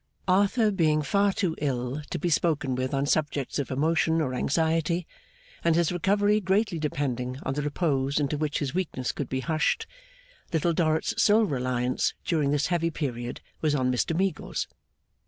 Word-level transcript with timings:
Arthur 0.27 0.71
being 0.71 1.03
far 1.03 1.31
too 1.31 1.55
ill 1.59 2.01
to 2.09 2.17
be 2.17 2.27
spoken 2.31 2.73
with 2.73 2.91
on 2.91 3.05
subjects 3.05 3.59
of 3.59 3.69
emotion 3.69 4.19
or 4.19 4.33
anxiety, 4.33 5.05
and 5.63 5.75
his 5.75 5.91
recovery 5.91 6.41
greatly 6.41 6.79
depending 6.79 7.37
on 7.43 7.53
the 7.53 7.61
repose 7.61 8.19
into 8.19 8.35
which 8.35 8.57
his 8.57 8.73
weakness 8.73 9.11
could 9.11 9.29
be 9.29 9.41
hushed, 9.41 9.85
Little 10.51 10.73
Dorrit's 10.73 11.21
sole 11.21 11.43
reliance 11.45 12.15
during 12.25 12.49
this 12.49 12.65
heavy 12.73 12.89
period 12.89 13.41
was 13.61 13.75
on 13.75 13.91
Mr 13.91 14.17
Meagles. 14.17 14.67